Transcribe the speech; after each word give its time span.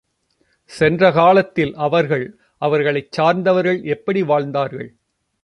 சென்ற 0.69 1.11
காலத்தில் 1.11 1.73
அவர்கள், 1.75 2.25
அவர்களைச் 2.57 3.11
சார்ந்தவர்கள் 3.11 3.83
எப்படி 3.83 4.21
வாழ்ந்தார்கள்? 4.21 4.89